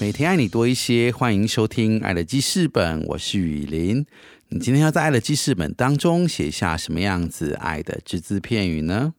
[0.00, 4.06] 每天爱你多一些，欢迎收听《爱的记事本》，我是雨林。
[4.50, 9.14] 你今天要在《爱的记事本》当中写下什么样子爱的只字片语呢？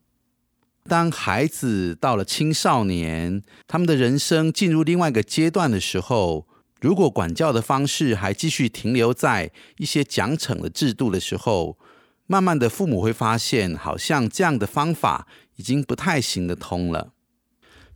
[0.88, 6.48] 当孩子到了青少年，他们的人生进入另外一个阶段的时候，
[6.80, 11.78] 如果管教的方式还继续停留在一些奖惩的制度的时候，
[12.26, 17.12] 慢慢的父母会发现，好像这样的方法已经不太行得通了。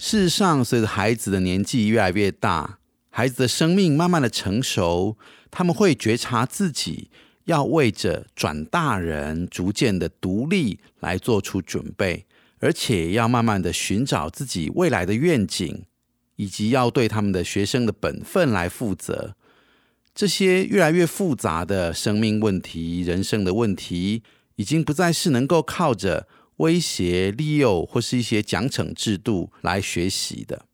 [0.05, 2.77] 事实上，随着孩子的年纪越来越大，
[3.09, 5.17] 孩子的生命慢慢的成熟，
[5.49, 7.09] 他们会觉察自己
[7.45, 12.25] 要为着转大人、逐渐的独立来做出准备，
[12.59, 15.85] 而且要慢慢的寻找自己未来的愿景，
[16.35, 19.37] 以及要对他们的学生的本分来负责。
[20.13, 24.21] 这些越来越复杂的生命问题、人生的问题，
[24.57, 26.27] 已经不再是能够靠着。
[26.57, 30.65] 威胁、利诱或是一些奖惩制度来学习的，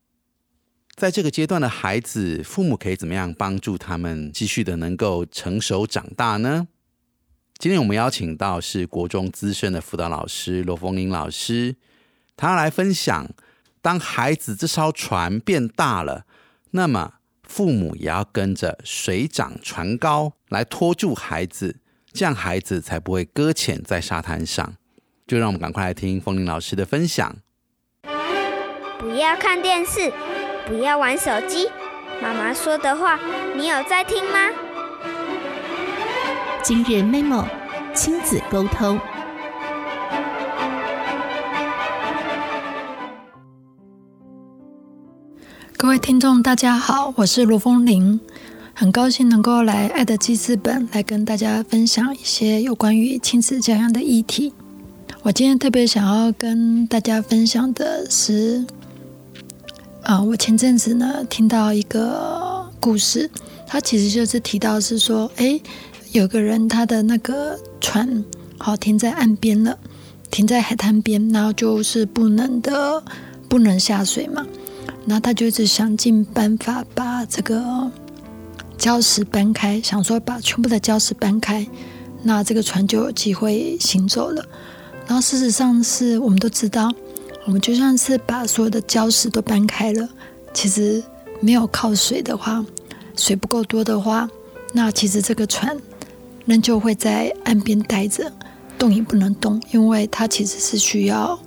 [0.95, 6.67] 在这个阶段的孩子，父母可以怎么样帮助他们继续的能够成熟长大呢？
[7.57, 11.75] 今天我们邀请到是国中资深的辅导老师罗凤英老师，
[12.35, 13.29] 他来分享：
[13.81, 16.25] 当孩子这艘船变大了，
[16.71, 21.77] 那么父母也要跟着水涨船高来拖住孩子，
[22.13, 24.75] 这样孩子才不会搁浅在沙滩上。
[25.29, 27.35] 就让我们赶快来听风铃老师的分享。
[28.97, 30.11] 不要看电视，
[30.67, 31.69] 不要玩手机。
[32.19, 33.19] 妈妈说的话，
[33.55, 34.49] 你有在听吗？
[36.63, 37.45] 今日 memo
[37.93, 38.99] 亲子沟通。
[45.77, 48.19] 各位听众，大家好，我是罗风铃，
[48.73, 54.55] 很高兴能够来爱的记事本来跟大家分享一些有关于亲子教养的议题。
[55.21, 58.65] 我今天特别想要跟大家分享的是，
[60.01, 63.29] 啊，我前阵子呢听到一个故事，
[63.67, 65.59] 它其实就是提到是说，哎，
[66.13, 68.23] 有个人他的那个船
[68.57, 69.77] 好停在岸边了，
[70.31, 73.03] 停在海滩边，然后就是不能的
[73.49, 74.47] 不能下水嘛，
[75.05, 77.91] 然后他就一直想尽办法把这个
[78.77, 81.67] 礁石搬开，想说把全部的礁石搬开，
[82.23, 84.45] 那这个船就有机会行走了。
[85.09, 86.87] 然后事实上是我们都知道，
[87.47, 90.07] 我们就算是把所有的礁石都搬开了，
[90.53, 91.03] 其实
[91.39, 92.63] 没有靠水的话，
[93.17, 94.29] 水不够多的话，
[94.71, 95.75] 那其实这个船
[96.45, 98.31] 仍旧会在岸边待着，
[98.77, 101.39] 动也不能动，因为它其实是需要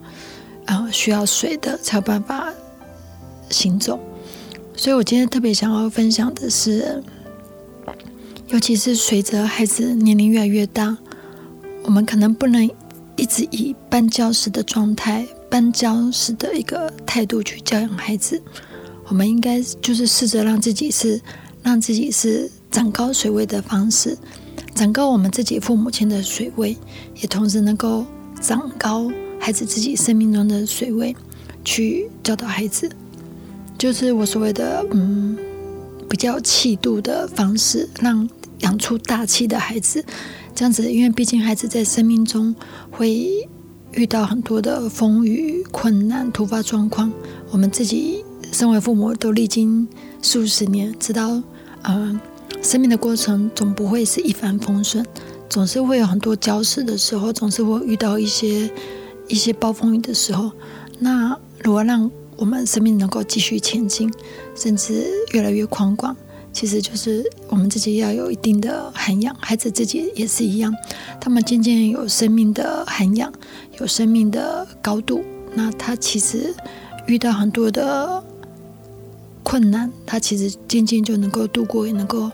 [0.66, 2.52] 啊需要水的才有办法
[3.48, 3.96] 行走。
[4.74, 7.00] 所以我今天特别想要分享的是，
[8.48, 10.98] 尤其是随着孩子年龄越来越大，
[11.84, 12.68] 我们可能不能。
[13.16, 18.42] 一直以搬礁石的状态、搬礁石的一个态度去教养孩子，
[19.08, 21.20] 我们应该就是试着让自己是
[21.62, 24.16] 让自己是长高水位的方式，
[24.74, 26.76] 长高我们自己父母亲的水位，
[27.16, 28.04] 也同时能够
[28.40, 31.14] 长高孩子自己生命中的水位，
[31.64, 32.90] 去教导孩子，
[33.78, 35.36] 就是我所谓的嗯
[36.08, 38.28] 比较气度的方式，让
[38.60, 40.04] 养出大气的孩子。
[40.54, 42.54] 这样子，因为毕竟孩子在生命中
[42.90, 43.48] 会
[43.92, 47.12] 遇到很多的风雨、困难、突发状况。
[47.50, 49.88] 我们自己身为父母，都历经
[50.20, 51.42] 数十年，知道，
[51.82, 52.20] 嗯，
[52.62, 55.04] 生命的过程总不会是一帆风顺，
[55.48, 58.70] 总是会有很多礁石的时候，总是会遇到一些
[59.28, 60.52] 一些暴风雨的时候。
[60.98, 64.12] 那如何让我们生命能够继续前进，
[64.54, 66.16] 甚至越来越宽广？
[66.52, 70.74] 其实就是我们自己要有一定的涵养，孩子自己也是一样，
[71.20, 73.32] 他们渐渐有生命的涵养，
[73.80, 75.24] 有生命的高度。
[75.54, 76.54] 那他其实
[77.06, 78.22] 遇到很多的
[79.42, 82.30] 困难，他其实渐渐就能够度过，也能够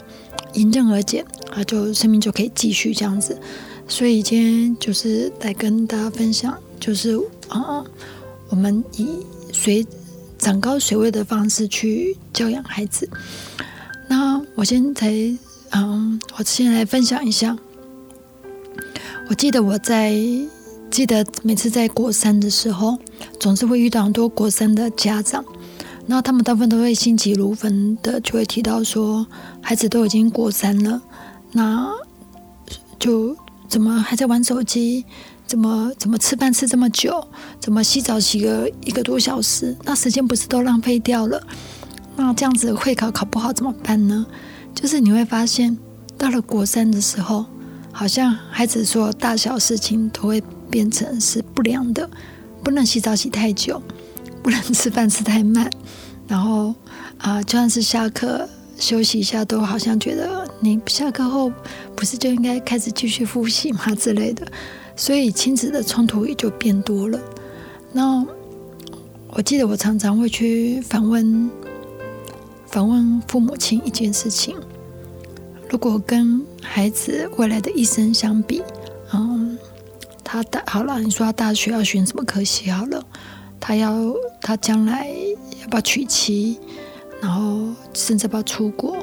[0.55, 3.38] 迎刃而解，啊，就生命就可以继续这样子。
[3.87, 7.19] 所以今天就是来跟大家分享，就是
[7.49, 7.85] 啊，
[8.50, 9.09] 我们以
[9.53, 9.87] 水
[10.38, 13.09] 长高水位的方式去教养孩子。
[14.08, 15.12] 那我先才，
[15.70, 17.56] 嗯，我先来分享一下。
[19.28, 20.14] 我记得我在
[20.90, 22.99] 记得每次在国三的时候，
[23.38, 25.44] 总是会遇到很多国三的家长。
[26.06, 29.26] 那他们大部分都会心急如焚的，就会提到说，
[29.60, 31.02] 孩子都已经国三了，
[31.52, 31.93] 那
[32.99, 33.37] 就
[33.69, 35.05] 怎么还在玩手机？
[35.46, 37.26] 怎么怎么吃饭吃这么久？
[37.60, 39.76] 怎么洗澡洗个一个多小时？
[39.84, 41.46] 那时间不是都浪费掉了？
[42.20, 44.26] 那这样子会考考不好怎么办呢？
[44.75, 45.79] 就是你会发现，
[46.17, 47.47] 到了国三的时候，
[47.93, 52.11] 好像孩子说大小事情都会变成是不良的，
[52.62, 53.81] 不能洗澡洗太久，
[54.43, 55.70] 不能吃饭吃太慢，
[56.26, 56.75] 然后
[57.19, 61.53] 啊，就算是下课休息一下，都好像觉得你下课后
[61.94, 64.44] 不是就应该开始继续复习吗之类的。
[64.97, 67.20] 所以亲子的冲突也就变多了。
[67.93, 68.26] 那
[69.31, 71.49] 我记得我常常会去访问
[72.69, 74.56] 访问父母亲一件事情：
[75.69, 78.62] 如果跟孩子未来的一生相比，
[79.12, 79.59] 嗯，
[80.23, 83.03] 他大好了，你说他大学要选什么科系好了，
[83.59, 85.09] 他要他将来
[85.62, 86.59] 要不要娶妻，
[87.23, 88.97] 然后甚至要不要出国。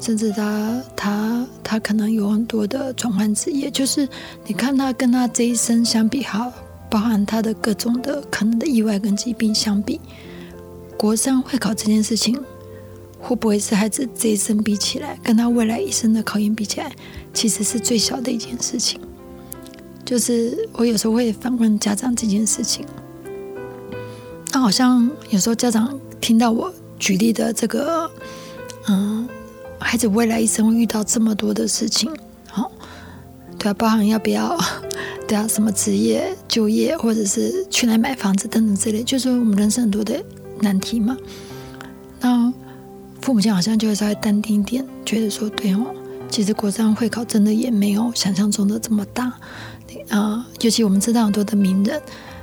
[0.00, 4.06] 甚至他他他可能有很多的转换职业，就是
[4.44, 6.52] 你看他跟他这一生相比，哈，
[6.90, 10.00] 包含他的各种的可能的意外跟疾病相比，
[10.98, 12.38] 国三会考这件事情，
[13.26, 16.92] 会不会是孩子这一生比起来，跟他未来一生的考验比起来，
[17.32, 19.00] 其实是最小的一件事情。
[20.04, 22.84] 就是我有时候会反问家长这件事情，
[24.52, 28.10] 那好像有时候家长听到我举例的这个，
[28.88, 29.28] 嗯。
[29.80, 32.10] 孩子未来一生会遇到这么多的事情，
[32.48, 32.72] 好，
[33.58, 34.56] 对啊，包含要不要，
[35.28, 40.24] 对啊，什么职业、就业，或者是去哪买房子等等之类，就是我们人生很多的
[40.60, 41.14] 难题嘛。
[42.18, 42.50] 那
[43.24, 45.86] 父母亲好像就会稍微淡定一点，觉得说，对哦，
[46.28, 49.32] 其实国三会考真的也没有想象中的这么大
[50.10, 50.46] 啊。
[50.60, 52.02] 尤其我们知道很多的名人，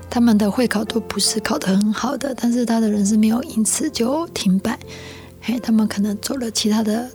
[0.10, 4.80] 他们的会考都不是考得很好的，但是他的人生没有因此就停摆，
[5.40, 7.08] 嘿，他们可能走了其他的。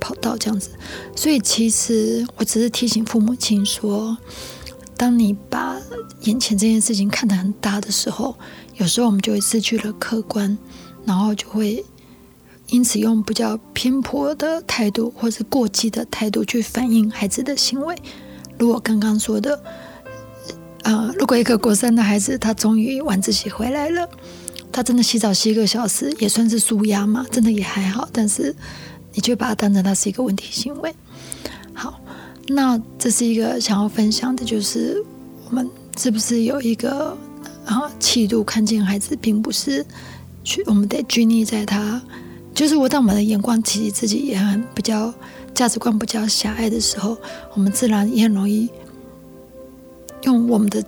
[0.00, 0.68] 跑道这样子，
[1.16, 4.14] 所以其实我只是提醒父母亲说，
[4.98, 5.76] 当你把
[6.24, 8.36] 眼前这件事情看得很大的时候，
[8.76, 10.58] 有时候我们就会失去了客观，
[11.06, 11.82] 然后就会
[12.68, 17.96] 因此用比较偏颇的态度或是过激的态度去反映孩子的行为。
[18.58, 19.62] 如果刚刚说的，
[20.82, 24.08] 呃，如果一个国三的孩子他终于晚自习回来了，
[24.70, 28.54] 他真的洗澡洗一个小时也算是舒压嘛，真的也还好，但是。
[29.16, 30.92] 你就把它当成它是一个问题行为。
[31.72, 32.00] 好，
[32.48, 35.00] 那这是一个想要分享的，就是
[35.48, 37.16] 我们是不是有一个
[37.64, 39.86] 啊气度看见孩子，并不是
[40.42, 42.02] 去我们得拘泥在他，
[42.54, 45.12] 就是我当我们的眼光其实自己也很比较
[45.52, 47.16] 价值观比较狭隘的时候，
[47.54, 48.70] 我们自然也很容易
[50.22, 50.82] 用我们的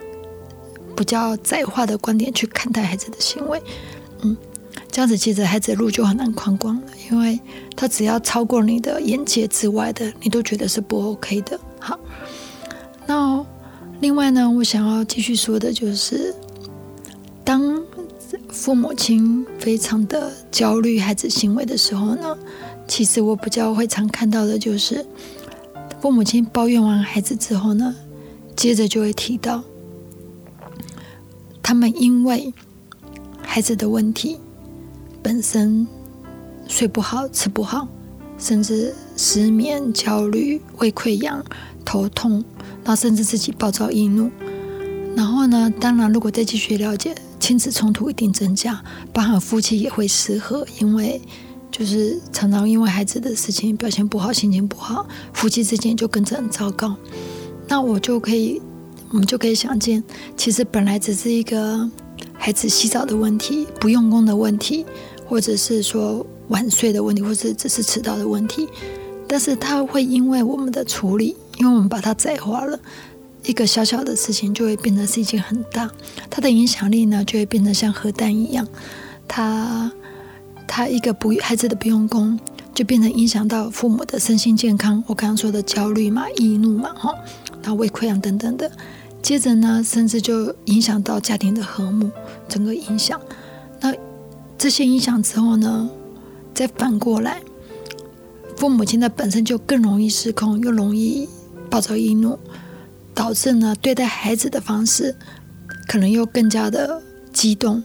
[0.97, 3.61] 比较窄化的观点去看待孩子的行为，
[4.23, 4.37] 嗯。
[4.93, 7.39] 这样子，其实孩子的路就很难宽广了，因为
[7.77, 11.61] 他只要超过你的眼界之外的，你都觉得是不 OK 的。
[11.79, 11.99] 好，
[13.07, 13.45] 那
[14.01, 16.35] 另外呢，我想要继续说的就是，
[18.67, 22.37] 父母亲非常的焦虑孩子行为的时候呢，
[22.89, 25.07] 其实我比较会常看到的就是，
[26.01, 27.95] 父母亲抱怨完孩子之后呢，
[28.57, 29.63] 接着就会提到，
[31.63, 32.53] 他们因为
[33.41, 34.41] 孩子的问题。
[35.23, 35.87] 本身
[36.67, 37.87] 睡不好、吃不好，
[38.37, 41.41] 甚至失眠、焦虑、胃溃疡、
[41.85, 42.45] 头痛，
[42.83, 44.29] 然后甚至自己暴躁易怒。
[45.15, 47.15] 然后呢，当然，如果再继续了解，
[47.47, 51.23] 亲子冲突一定增加，包含夫妻也会失和，因为
[51.71, 56.97] 就是常常因为孩子的事情表现不好、心情不好，夫妻之间就跟着很糟糕。
[57.69, 58.61] 那我就可以，
[59.11, 60.03] 我们就可以想见，
[60.37, 61.89] 其实本来只是一个
[62.33, 64.85] 孩子洗澡的问题、不用功的问题。
[65.29, 68.69] 或者是说晚睡的问题，或者只是迟到的问题，
[69.29, 72.77] 但是他会因为我们的处理，因为我们把它窄化了，
[73.47, 75.89] 一个小小的事情就会变得是一件很大，
[76.29, 78.67] 它的影响力呢就会变得像核弹一样，
[79.29, 79.91] 它
[80.67, 82.39] 它一个不孩子的不用功，
[82.75, 85.03] 就变成影响到父母的身心健康。
[85.07, 87.15] 我刚刚说的焦虑嘛、易怒嘛、哈，
[87.63, 88.71] 然后胃溃疡等等的，
[89.23, 92.11] 接着呢，甚至就影响到家庭的和睦，
[92.49, 93.21] 整个影响。
[93.81, 93.95] 那
[94.59, 95.89] 这些影响之后呢，
[96.53, 97.41] 再反过来，
[98.57, 101.29] 父母亲的本身就更容易失控，又容易
[101.71, 102.37] 暴躁易怒，
[103.17, 105.17] 导致呢对待孩子的方式
[105.89, 107.83] 可能又更加的激动，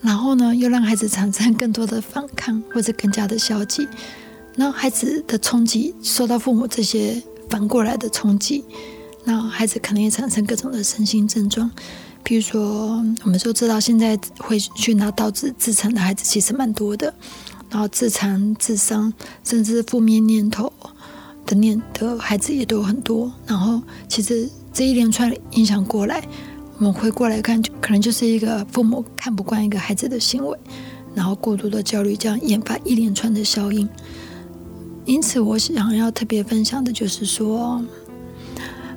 [0.00, 3.88] 然后呢又让孩子产生更多的反抗或者更加的消极，
[4.54, 7.20] 那孩子的冲击受到父母这些
[7.50, 8.64] 反过来的冲击，
[9.24, 11.70] 那孩子可能也产生各种的身心症状，
[12.22, 17.12] 比如说，我们都知道现在会去拿刀子自残的孩子其实蛮多的，
[17.70, 20.72] 然后自残、自伤，甚至负面念头
[21.46, 23.32] 的念的孩子也都有很多。
[23.46, 26.22] 然后，其实这一连串影响过来，
[26.78, 30.58] 我们回过来看，就可能就是一个父母看不惯一个孩子的行为，
[31.14, 33.88] 然后过度的焦虑，这样引发一连串的效应。
[35.04, 37.84] 因此，我想要特别分享的就是说。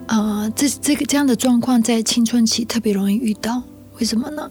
[0.09, 3.61] 呃，这这个这样的状况在青春期特别容易遇到，
[3.99, 4.49] 为什么呢？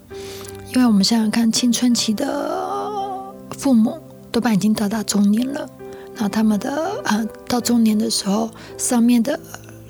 [0.74, 3.98] 因为我们想想看，青春期的父母
[4.30, 5.66] 多半已经到达中年了，
[6.16, 9.38] 然后他们的呃到中年的时候，上面的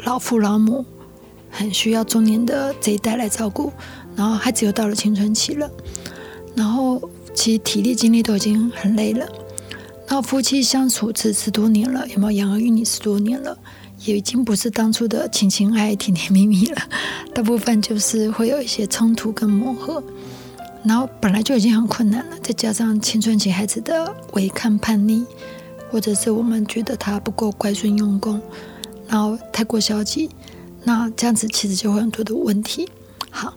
[0.05, 0.85] 老父老母
[1.51, 3.73] 很需要中年的这一代来照顾，
[4.15, 5.71] 然后孩子又到了青春期了，
[6.55, 7.01] 然后
[7.33, 9.25] 其实体力精力都已经很累了，
[10.09, 13.57] 然后夫妻相处这十多年了，有没有养儿育女十多年了？
[14.05, 16.83] 也已经不是当初的情情爱、甜甜蜜蜜了，
[17.33, 20.05] 大部分就是会有一些冲突跟磨合，
[20.85, 25.25] 然后本来就已经很困难了，再加上青春期孩子的违抗叛逆，
[25.91, 28.41] 或者是我们觉得他不够乖顺用功，
[29.07, 30.31] 然后太过消极，
[30.85, 32.89] 那这样子其实就会很多的问题。
[33.31, 33.55] 好。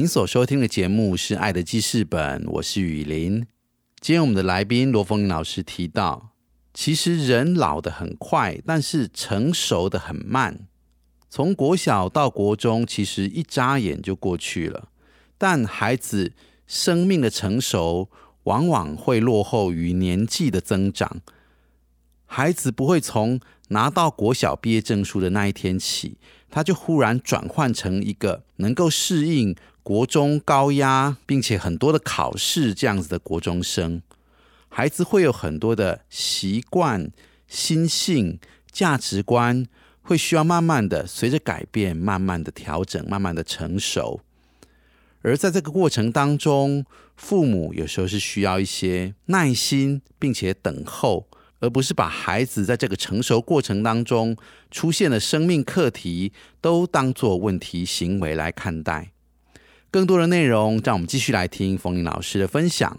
[0.00, 3.46] 您所收听的节目是《爱的记事本》，我是雨林。
[4.00, 6.30] 今天我们的来宾罗凤玲老师提到，
[6.72, 10.66] 其实人老得很快，但是成熟的很慢。
[11.28, 14.88] 从国小到国中，其实一眨眼就过去了。
[15.36, 16.32] 但孩子
[16.66, 18.08] 生命的成熟，
[18.44, 21.20] 往往会落后于年纪的增长。
[22.24, 23.38] 孩子不会从
[23.68, 26.16] 拿到国小毕业证书的那一天起，
[26.50, 29.56] 他就忽然转换成一个能够适应。
[29.82, 34.02] 国中高压，并且很多的考试这样子的国中生，
[34.68, 37.10] 孩子会有很多的习惯、
[37.48, 38.38] 心性、
[38.70, 39.66] 价值观，
[40.02, 44.20] 会需要慢慢的随着改变，慢慢的调整，慢慢的成熟。
[45.22, 46.84] 而在这个过程当中，
[47.16, 51.26] 父母有时候是需要一些耐心，并且等候，
[51.60, 54.36] 而不是把孩子在这个成熟过程当中
[54.70, 59.12] 出现的生命课题都当做问题行为来看待。
[59.90, 62.98] 更多的内容，让我们继续来听冯林老师的分享。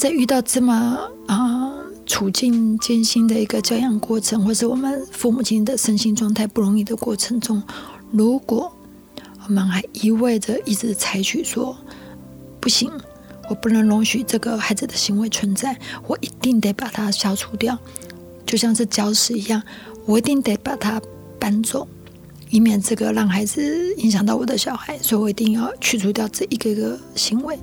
[0.00, 1.74] 在遇到这么啊
[2.04, 7.62] 处境艰辛的一个教养过程，或是我们父母亲的身心状态不容易的过程中，
[8.10, 8.70] 如果
[9.46, 11.76] 我们还一味着一直采取说
[12.60, 12.90] 不行，
[13.48, 17.78] 我不能容许这个孩子的行为存在，我一定得把它消除掉，
[18.44, 19.62] 就像是礁石一样，
[20.04, 21.00] 我一定得把它
[21.38, 21.86] 搬走。
[22.48, 27.58] 以免这个让孩子影响到我的小孩，所以我一定要去除掉这一个个行为，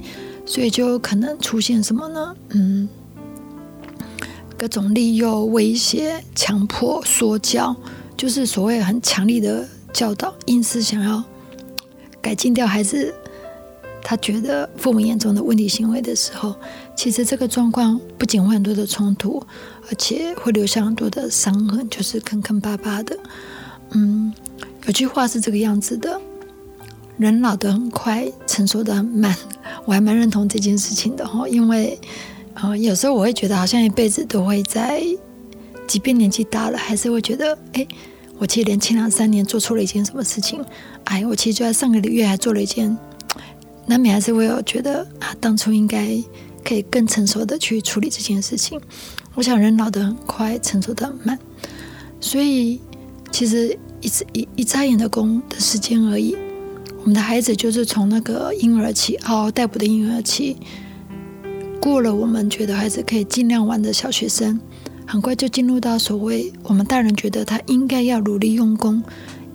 [0.45, 2.35] 所以就可能出现什么呢？
[2.49, 2.89] 嗯，
[4.57, 7.73] 各种利诱、威胁、强迫、说教，
[8.17, 11.23] 就是所谓很强力的教导，因此想要
[12.21, 13.15] 改进掉孩子
[14.03, 16.53] 他觉得父母眼中的问题行为的时候，
[16.95, 19.41] 其实这个状况不仅会很多的冲突，
[19.89, 23.17] 而且会留下很多的伤痕，就是坑坑巴巴的，
[23.91, 24.33] 嗯。
[24.86, 26.19] 有句话是这个样子的：
[27.15, 29.33] 人老得很快，成熟的很慢。
[29.86, 31.98] 我还蛮认同这件事情的哈，因为
[32.55, 35.01] 呃，有时候我会觉得好像一辈子都会在，
[35.88, 37.88] 即便年纪大了，还是会觉得，哎，
[38.38, 40.62] 我其实连前两三年做错了一件什么事情，
[41.05, 42.98] 哎，我其实就在上个月还做了一件，
[43.85, 46.07] 难免还是会有觉得啊，当初应该
[46.63, 48.79] 可以更成熟的去处理这件事情。
[49.35, 51.37] 我想人老得很快，成熟的很慢，
[52.19, 52.79] 所以
[53.31, 53.77] 其实。
[54.03, 56.35] 一次一一眨眼的功的时间而已，
[56.99, 60.57] 我们的孩子就是从那个婴儿期嗷嗷待哺的婴儿期，
[61.81, 64.59] 过了我们觉得孩子可以尽量玩的小学生，
[65.07, 69.01] 很快就进入到所谓我们大人觉得他应该要努力用功，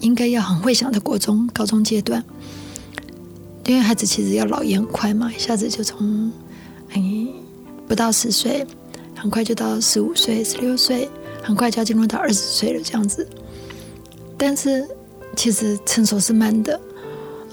[0.00, 2.24] 应该要很会想的国中、高中阶段。
[3.68, 6.32] 因为孩子其实要老也很快嘛，一下子就从
[6.90, 7.02] 哎
[7.86, 8.66] 不到十岁，
[9.14, 11.06] 很快就到十五岁、十六岁，
[11.42, 13.28] 很快就要进入到二十岁了，这样子。
[14.38, 14.88] 但是，
[15.36, 16.80] 其实成熟是慢的，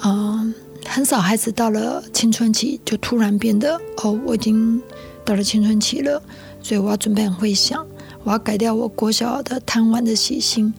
[0.05, 0.53] 嗯，
[0.85, 4.81] 很少孩子到了青春期就突然变得哦，我已经
[5.25, 6.23] 到了青春期了，
[6.63, 7.85] 所以我要准备很会想，
[8.23, 10.73] 我要改掉我国小的贪玩的习性，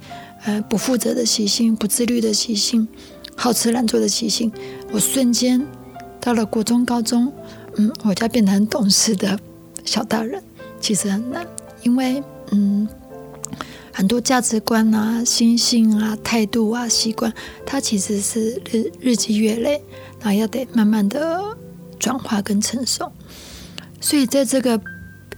[0.46, 2.88] 呃，不负责的习性，不自律的习性，
[3.34, 4.50] 好吃懒做的习性，
[4.92, 5.66] 我瞬间
[6.20, 7.32] 到了国中、高中，
[7.76, 9.38] 嗯，我就要变得很懂事的
[9.84, 10.42] 小大人，
[10.80, 11.46] 其实很难，
[11.82, 12.88] 因为嗯。
[13.92, 17.32] 很多价值观啊、心性啊、态度啊、习惯，
[17.64, 19.82] 它其实是日日积月累，
[20.20, 21.42] 然后要得慢慢的
[21.98, 23.10] 转化跟成熟。
[23.98, 24.78] 所以在这个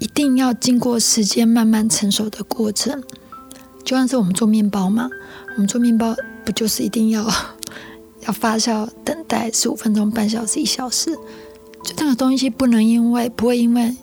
[0.00, 3.00] 一定要经过时间慢慢成熟的过程，
[3.84, 5.08] 就像是我们做面包嘛，
[5.54, 7.32] 我们做面包不就是一定要
[8.28, 11.12] 要发酵、等待十五分钟、半小时、一小时？
[11.82, 13.96] 就那个东西不能因为不会因为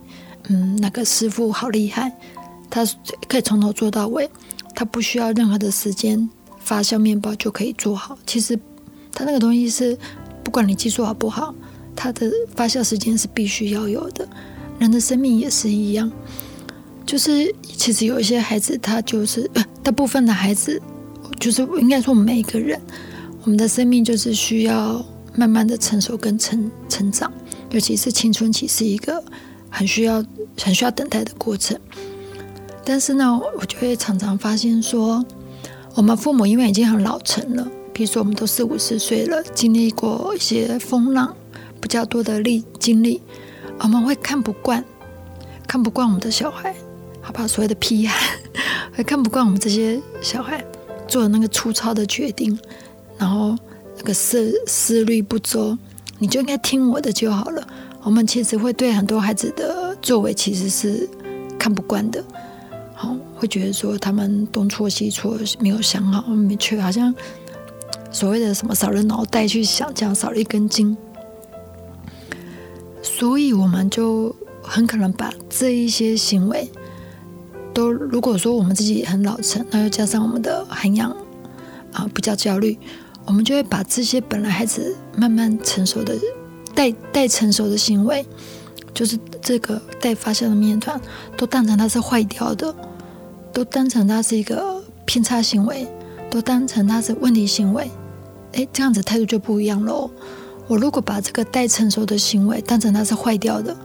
[0.50, 2.12] 嗯那个师傅好厉害，
[2.70, 2.84] 他
[3.28, 4.30] 可以从头做到尾。
[4.74, 8.18] 他不需要任何的时间发酵面包就可以做好。
[8.26, 8.60] 其实，
[9.14, 9.98] 他那个东西是
[10.44, 11.56] 不管你技术好不好，
[11.96, 14.28] 它的发酵时间是必须要有的。
[14.80, 16.12] 人的生命也是一样，
[17.06, 19.50] 就是其实有一些孩子，他就是，
[19.82, 20.82] 大部分的孩子，
[21.40, 22.82] 就是应该说每一个人，
[23.46, 25.06] 我们的生命就是需要
[25.36, 27.32] 慢慢的成熟跟成成长，
[27.70, 29.24] 尤其是青春期是一个
[29.70, 30.26] 很需要
[30.60, 31.80] 很需要等待的过程。
[32.84, 35.24] 但是呢，我就会常常发现说，
[35.94, 41.36] 我们父母因为已经很老成了，比如说我们都四五十岁了，经历过一些风浪
[41.80, 43.22] 比较多的历经历，
[43.78, 44.84] 我们会看不惯，
[45.68, 46.74] 看不惯我们的小孩，
[47.22, 48.40] 好吧，所谓的批孩，
[48.98, 50.66] 会看不惯我们这些小孩
[51.08, 52.58] 做的那个粗糙的决定，
[53.18, 53.56] 然后
[53.98, 55.78] 那个思思虑不周，
[56.20, 57.68] 你就应该听我的就好了。
[58.04, 61.10] 我们其实会对很多孩子的作为其实是
[61.58, 62.24] 看不惯的。
[62.94, 67.14] 好，会觉得说他们东错西错，没有想好，没却好像
[68.12, 70.96] 所谓的什么少了脑袋去想，这样少了一根筋，
[73.02, 76.70] 所以我们就很可能把这一些行为
[77.74, 81.14] 都，如果说我们自己很老成，那又加上我们的涵养
[81.92, 82.78] 啊比较焦虑，
[83.26, 86.16] 我们就会把这些本来孩子慢慢成熟的
[86.74, 88.26] 待待成熟的行为。
[88.94, 90.98] 就是这个待发酵的面团，
[91.36, 92.74] 都当成它是坏掉的，
[93.52, 95.86] 都当成它是一个偏差行为，
[96.30, 97.92] 都当成它是问题行为。
[98.54, 100.10] 哎，这样子态度就不一样喽。
[100.68, 103.76] 我如果把这个待成熟的行为当成它是坏掉的，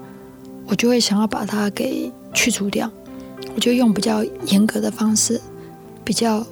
[0.69, 2.89] 我就会想要把它给去除掉。
[3.57, 5.41] 我就用比较严格的方式，
[6.05, 6.47] 比较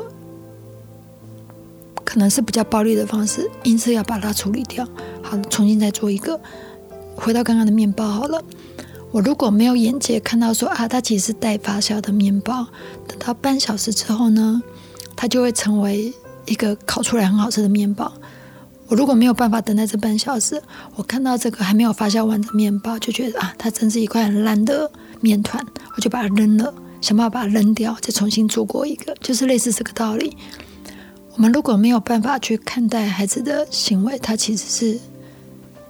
[2.18, 4.84] 可能是比较暴力的方式，因此要把它处理掉。
[5.22, 6.36] 好，重新再做一个。
[7.14, 8.42] 回到刚刚的面包好了，
[9.12, 12.66] 我如果没有眼界看到说啊，它其实是待发酵的面包，
[13.06, 14.60] 等到半小时之后呢，
[15.14, 16.12] 它就会成为
[16.46, 18.12] 一个烤出来很好吃的面包。
[18.88, 20.60] 我如果没有办法等待这半小时，
[20.96, 30.36] 我看到这个还没有发酵完的面包，就觉得啊，它真是一块很烂的面团，我就把它扔了，想办法把它扔掉，再重新做过一个，就是类似这个道理。
[31.38, 35.00] 我们如果没有办法去看待孩子的行为，他其实是。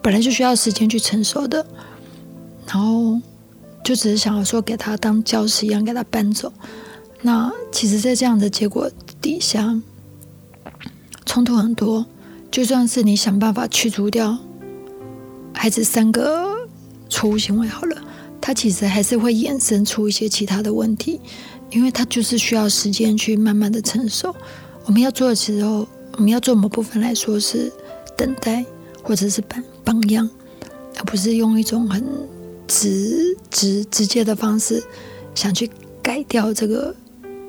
[0.02, 1.66] 本来就需要时间去成熟的，
[2.66, 3.18] 然后
[3.82, 6.52] 就只是想要说给他当教师一样给他搬走。
[7.22, 8.90] 那其实，在这样的结果
[9.22, 9.80] 底下，
[11.24, 12.04] 冲突很多，
[12.50, 14.38] 就算是你想办法去除掉
[15.54, 16.46] 孩子三个
[17.08, 17.96] 错误行为好了，
[18.38, 21.22] 他其实还是会衍生出一些其他的问题，
[21.70, 24.36] 因为他就是需要时间去慢慢的成熟。
[24.88, 27.70] 我们要做的时候，我们要做某部分来说是
[28.16, 28.64] 等待，
[29.02, 30.26] 或者是榜榜样，
[30.96, 32.02] 而不是用一种很
[32.66, 34.82] 直直直接的方式
[35.34, 35.70] 想去
[36.02, 36.94] 改掉这个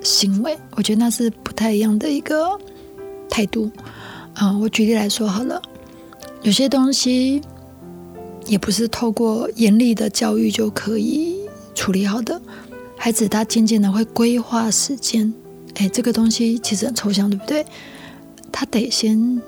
[0.02, 0.54] 行为。
[0.72, 2.60] 我觉得那是不太一样的一个
[3.30, 3.70] 态度。
[4.34, 5.62] 啊、我举例来说好了，
[6.42, 7.40] 有些东西
[8.44, 11.38] 也不是透过严厉的教育就可以
[11.74, 12.38] 处理好的。
[12.98, 15.32] 孩子他渐渐的会规划时间，
[15.80, 17.64] 哎，这个东西其实很抽象，对不对？
[18.52, 19.40] 他得先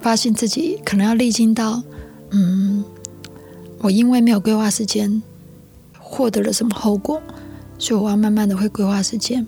[0.00, 1.80] 发现自己可能要历经到，
[2.30, 2.82] 嗯，
[3.78, 5.22] 我因为没有规划时间，
[5.96, 7.22] 获得了什么后果，
[7.78, 9.46] 所以我要慢慢的会规划时间。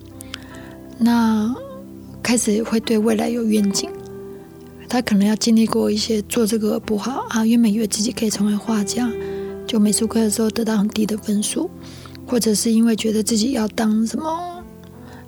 [0.97, 1.53] 那
[2.23, 3.91] 开始会对未来有愿景，
[4.89, 9.11] 他可能要经历过一些做这个不好啊，原本以为自己可以成为画家，
[9.67, 11.69] 就美术课的时候得到很低的分数，
[12.25, 14.56] 或者是因为觉得自己要当什么，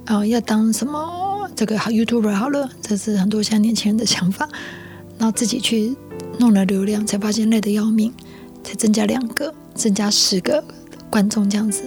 [0.09, 4.49] 啊、要当什么这个好 YouTuber 好了，这是很多现在年轻人的想法，
[5.19, 5.95] 然后自己去
[6.39, 8.11] 弄了流量，才发现累得要命，
[8.65, 10.65] 才增加两个，增加十个
[11.11, 11.83] 观众这样子，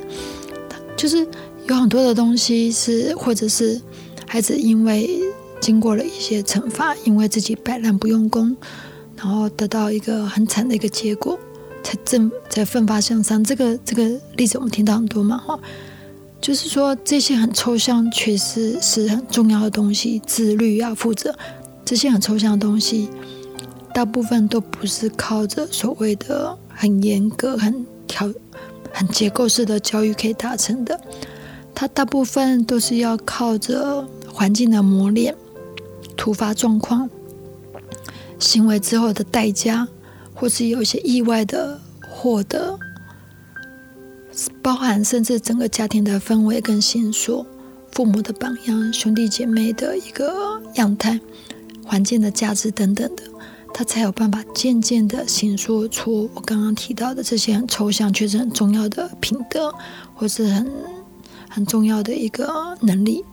[0.96, 1.28] 就是
[1.68, 3.82] 有很多的东西是，或者是
[4.28, 5.10] 孩子因为
[5.60, 8.56] 经过了一些惩罚，因为自己摆烂不用功，
[9.18, 11.40] 然后得到一个很惨的一个结果，
[11.82, 13.44] 才正才奋发向上。
[13.44, 15.60] 这个这个例子我们听到很多嘛，哈，
[16.42, 21.34] 就是说这些很抽象，确实是很重要的东西，自律要负责，
[21.86, 23.10] 这些很抽象的东西，
[23.94, 28.34] 大部分都不是靠着所谓的很严格、很条、
[28.92, 31.00] 很结构式的教育可以达成的。
[31.76, 35.36] 它大部分都是要靠着环境的磨练、
[36.18, 37.08] 突发状况、
[38.40, 39.88] 行为之后的代价，
[40.34, 42.78] 或是有一些意外的获得，
[44.62, 47.46] 包含甚至整个家庭的氛围跟形塑、
[47.92, 51.20] 父母的榜样、兄弟姐妹的一个样态、
[51.86, 53.24] 环境的价值等等的，
[53.74, 59.74] 他才有办法渐渐的形塑出我刚刚提到的这些很抽象却是很重要的品德，
[60.14, 60.72] 或是很
[61.50, 63.26] 很重要的一个能力。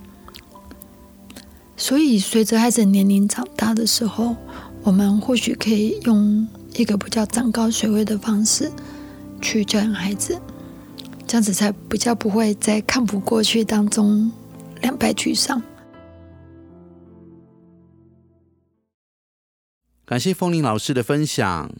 [1.76, 4.34] 所以，随着孩子年龄长大的时候，
[4.82, 8.72] 我们或许可以用一个比较长高水位的方式
[9.40, 10.40] 去教养孩子，
[11.28, 14.32] 这样子才比较不会在看不过去当中
[14.80, 15.62] 两败俱伤。
[20.06, 21.70] 感谢风铃老师的分享。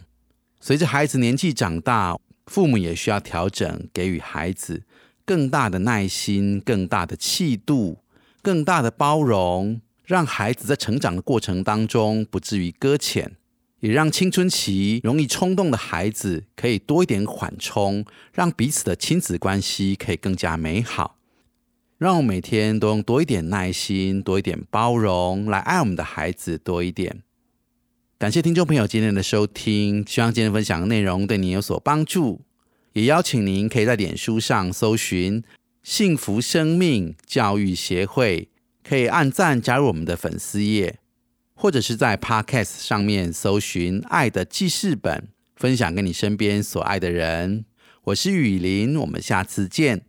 [0.61, 4.83] 随着孩子年纪长大，父母也需要调整，给予孩子
[5.25, 8.01] 更大的耐心、更大的气度、
[8.43, 13.38] 更大的包容，让孩子在成长的过程当中不至于搁浅，
[13.81, 21.17] 也让青春期容易冲动的孩子可以多一点缓冲，让彼此的亲子关系可以更加美好。
[21.97, 27.23] 让我每天都用多一点耐心、多一点包容来爱我们的孩子多一点。
[28.19, 32.43] 感谢听众朋友今天的收听，希望今天分享的内容对你有所帮助。
[32.95, 35.45] 也邀请您可以在脸书上搜寻
[35.85, 38.49] “幸福生命教育协会”，
[38.83, 40.99] 可以按赞加入我们的粉丝页，
[41.61, 47.65] 或者是在 Podcast 上面搜寻“爱的记事本”，分享给你身边所爱的人。
[48.05, 50.08] 我是雨林，我们下次见。